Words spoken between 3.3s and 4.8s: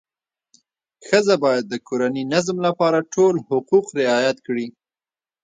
حقوق رعایت کړي.